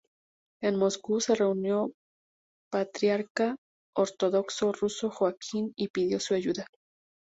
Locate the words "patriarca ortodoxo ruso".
2.71-5.11